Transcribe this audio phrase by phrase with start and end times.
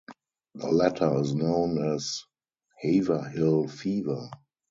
[0.55, 2.23] The latter is known as
[2.81, 4.31] Haverhill fever.